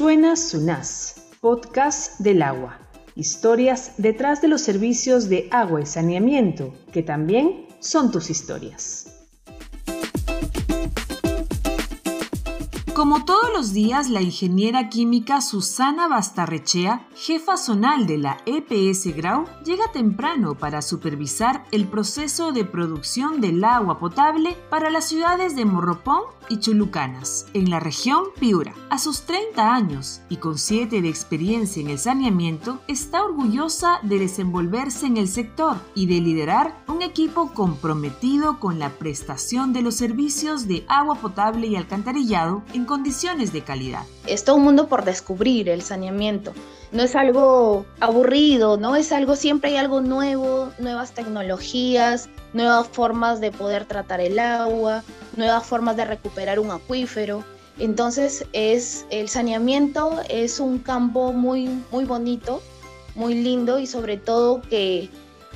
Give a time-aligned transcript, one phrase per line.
[0.00, 2.78] Suena Sunás, podcast del agua.
[3.16, 8.99] Historias detrás de los servicios de agua y saneamiento, que también son tus historias.
[13.00, 19.46] Como todos los días, la ingeniera química Susana Bastarrechea, jefa zonal de la EPS Grau,
[19.64, 25.64] llega temprano para supervisar el proceso de producción del agua potable para las ciudades de
[25.64, 28.74] Morropón y Chulucanas, en la región Piura.
[28.90, 34.18] A sus 30 años y con 7 de experiencia en el saneamiento, está orgullosa de
[34.18, 39.94] desenvolverse en el sector y de liderar un equipo comprometido con la prestación de los
[39.94, 44.02] servicios de agua potable y alcantarillado en condiciones de calidad.
[44.26, 46.52] Es todo un mundo por descubrir el saneamiento.
[46.90, 48.96] No es algo aburrido, ¿no?
[48.96, 55.04] Es algo, siempre hay algo nuevo, nuevas tecnologías, nuevas formas de poder tratar el agua,
[55.36, 57.44] nuevas formas de recuperar un acuífero.
[57.78, 62.60] Entonces es el saneamiento es un campo muy muy bonito,
[63.14, 65.08] muy lindo y sobre todo que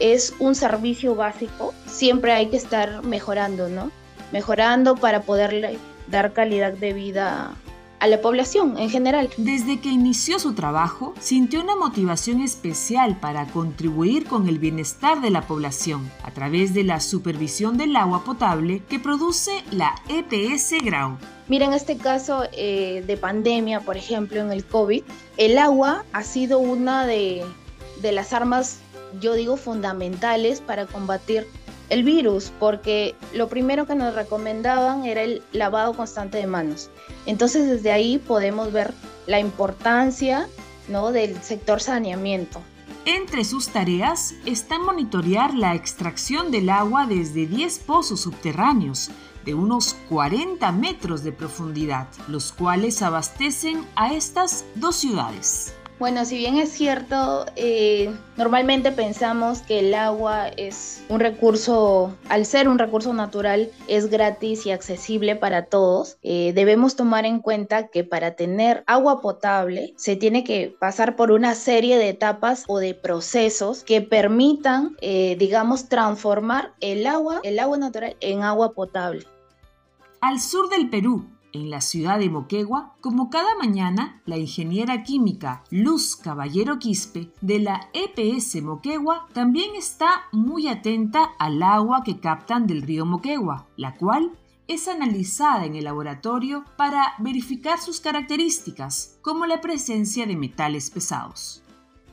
[0.00, 1.74] es un servicio básico.
[1.86, 3.92] Siempre hay que estar mejorando, ¿no?
[4.32, 5.78] Mejorando para poderle
[6.10, 7.54] dar calidad de vida
[8.00, 9.28] a la población en general.
[9.36, 15.30] Desde que inició su trabajo, sintió una motivación especial para contribuir con el bienestar de
[15.30, 21.18] la población a través de la supervisión del agua potable que produce la EPS Grau.
[21.48, 25.02] Mira, en este caso eh, de pandemia, por ejemplo, en el COVID,
[25.36, 27.44] el agua ha sido una de,
[28.00, 28.78] de las armas,
[29.20, 31.46] yo digo, fundamentales para combatir
[31.90, 36.90] el virus, porque lo primero que nos recomendaban era el lavado constante de manos.
[37.26, 38.94] Entonces desde ahí podemos ver
[39.26, 40.48] la importancia
[40.88, 41.12] ¿no?
[41.12, 42.62] del sector saneamiento.
[43.04, 49.10] Entre sus tareas está monitorear la extracción del agua desde 10 pozos subterráneos
[49.44, 55.74] de unos 40 metros de profundidad, los cuales abastecen a estas dos ciudades.
[56.00, 62.46] Bueno, si bien es cierto, eh, normalmente pensamos que el agua es un recurso, al
[62.46, 66.16] ser un recurso natural, es gratis y accesible para todos.
[66.22, 71.32] Eh, debemos tomar en cuenta que para tener agua potable se tiene que pasar por
[71.32, 77.58] una serie de etapas o de procesos que permitan, eh, digamos, transformar el agua, el
[77.58, 79.26] agua natural en agua potable.
[80.22, 85.64] Al sur del Perú, en la ciudad de Moquegua, como cada mañana, la ingeniera química
[85.70, 92.66] Luz Caballero Quispe de la EPS Moquegua también está muy atenta al agua que captan
[92.66, 94.32] del río Moquegua, la cual
[94.68, 101.62] es analizada en el laboratorio para verificar sus características, como la presencia de metales pesados.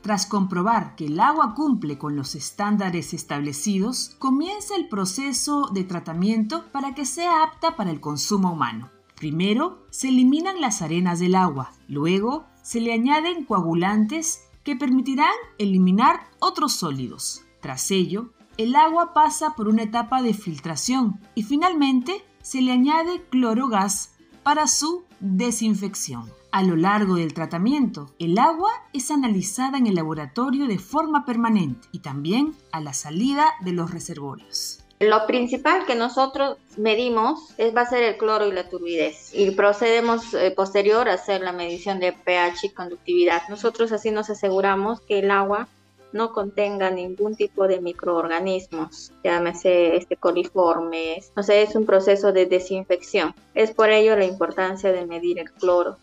[0.02, 6.66] Tras comprobar que el agua cumple con los estándares establecidos, comienza el proceso de tratamiento
[6.72, 8.90] para que sea apta para el consumo humano.
[9.18, 16.30] Primero, se eliminan las arenas del agua, luego se le añaden coagulantes que permitirán eliminar
[16.38, 17.42] otros sólidos.
[17.60, 23.24] Tras ello, el agua pasa por una etapa de filtración y finalmente se le añade
[23.30, 26.26] clorogas para su desinfección.
[26.52, 31.88] A lo largo del tratamiento, el agua es analizada en el laboratorio de forma permanente
[31.92, 34.87] y también a la salida de los reservorios.
[35.00, 39.52] Lo principal que nosotros medimos es, va a ser el cloro y la turbidez y
[39.52, 43.44] procedemos eh, posterior a hacer la medición de pH y conductividad.
[43.48, 45.68] Nosotros así nos aseguramos que el agua
[46.14, 52.48] no contenga ningún tipo de microorganismos, llámese este coliformes, no sé, es un proceso de
[52.48, 53.36] desinfección.
[53.54, 55.98] Es por ello la importancia de medir el cloro.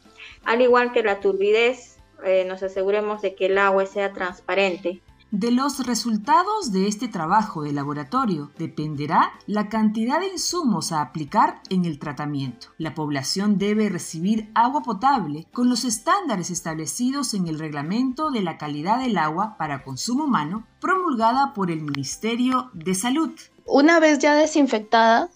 [0.45, 5.03] Al igual que la turbidez, eh, nos aseguremos de que el agua sea transparente
[5.35, 11.61] de los resultados de este trabajo de laboratorio dependerá la cantidad de insumos a aplicar
[11.71, 12.69] en el tratamiento.
[12.79, 18.59] La población debe recibir agua potable con los estándares establecidos en el Reglamento de la
[18.59, 23.33] Calidad del Agua para Consumo Humano promulgada por el Ministerio de Salud.
[23.67, 25.31] Una vez ya desinfectada,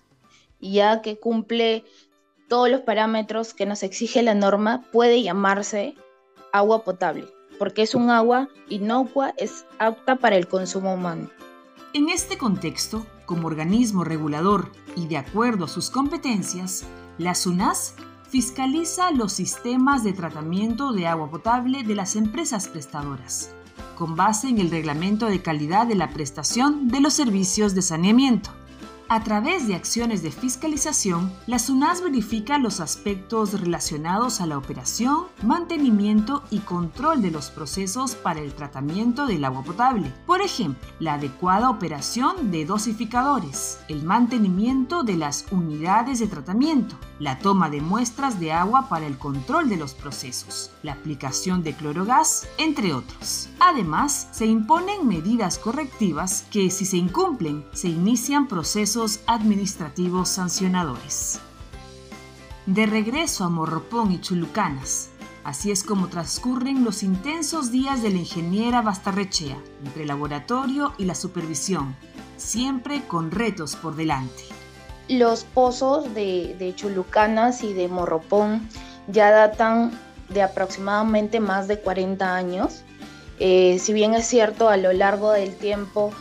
[0.60, 1.84] ya que cumple
[2.48, 5.96] todos los parámetros que nos exige la norma, puede llamarse
[6.52, 11.28] agua potable porque es un agua inocua, es apta para el consumo humano.
[11.94, 16.84] En este contexto, como organismo regulador y de acuerdo a sus competencias,
[17.18, 17.94] la SUNAS
[18.28, 23.50] fiscaliza los sistemas de tratamiento de agua potable de las empresas prestadoras,
[23.96, 28.50] con base en el reglamento de calidad de la prestación de los servicios de saneamiento.
[29.10, 35.28] A través de acciones de fiscalización, la SUNAS verifica los aspectos relacionados a la operación,
[35.42, 40.12] mantenimiento y control de los procesos para el tratamiento del agua potable.
[40.26, 47.38] Por ejemplo, la adecuada operación de dosificadores, el mantenimiento de las unidades de tratamiento, la
[47.38, 52.46] toma de muestras de agua para el control de los procesos, la aplicación de clorogás,
[52.58, 53.48] entre otros.
[53.58, 61.38] Además, se imponen medidas correctivas que, si se incumplen, se inician procesos administrativos sancionadores.
[62.66, 65.10] De regreso a Morropón y Chulucanas,
[65.44, 71.04] así es como transcurren los intensos días de la ingeniera Bastarrechea, entre el laboratorio y
[71.04, 71.94] la supervisión,
[72.36, 74.42] siempre con retos por delante.
[75.08, 78.68] Los pozos de, Chulucanas y de Morropón
[79.06, 79.92] ya datan
[80.28, 82.82] de aproximadamente más de 40 años.
[83.38, 86.12] Eh, si bien es cierto, a lo largo del tiempo,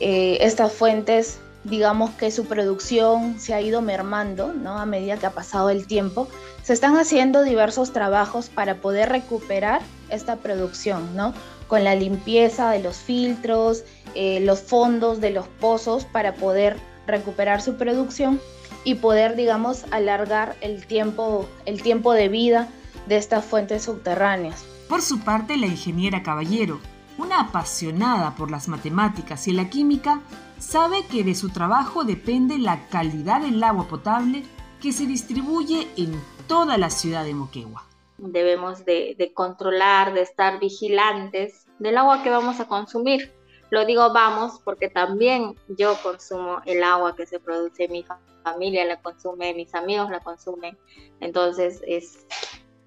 [0.00, 4.78] eh, estas fuentes digamos que su producción se ha ido mermando ¿no?
[4.78, 6.28] a medida que ha pasado el tiempo.
[6.62, 11.34] Se están haciendo diversos trabajos para poder recuperar esta producción, ¿no?
[11.68, 16.76] con la limpieza de los filtros, eh, los fondos de los pozos para poder
[17.06, 18.40] recuperar su producción
[18.84, 22.68] y poder, digamos, alargar el tiempo, el tiempo de vida
[23.06, 24.64] de estas fuentes subterráneas.
[24.88, 26.80] Por su parte, la ingeniera Caballero,
[27.16, 30.20] una apasionada por las matemáticas y la química,
[30.62, 34.44] sabe que de su trabajo depende la calidad del agua potable
[34.80, 37.84] que se distribuye en toda la ciudad de Moquegua.
[38.18, 43.32] Debemos de, controlar, de estar vigilantes del agua que vamos a consumir.
[43.70, 48.04] Lo digo vamos porque también yo consumo el agua que se produce, mi
[48.44, 50.78] familia la consume, mis amigos la consumen.
[51.20, 52.24] Entonces es,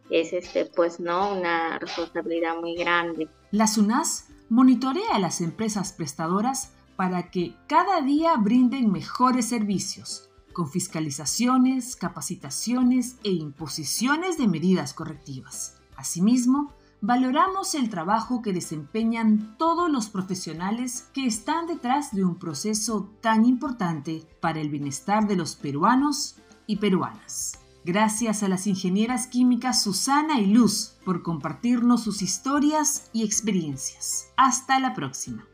[0.10, 1.34] es este, pues, ¿no?
[1.34, 3.28] una responsabilidad muy grande.
[3.52, 10.70] La SUNAS monitorea a las empresas prestadoras para que cada día brinden mejores servicios, con
[10.70, 15.78] fiscalizaciones, capacitaciones e imposiciones de medidas correctivas.
[15.98, 23.12] Asimismo, valoramos el trabajo que desempeñan todos los profesionales que están detrás de un proceso
[23.22, 26.38] tan importante para el bienestar de los peruanos
[26.68, 27.60] y peruanas.
[27.84, 34.30] Gracias a las ingenieras químicas Susana y Luz por compartirnos sus historias y experiencias.
[34.38, 35.46] Hasta la próxima.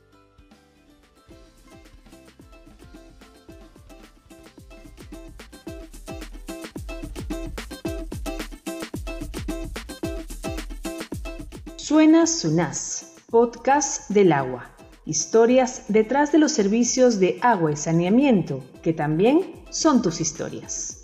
[11.92, 14.72] Suena Sunaz, podcast del agua.
[15.04, 21.01] Historias detrás de los servicios de agua y saneamiento, que también son tus historias.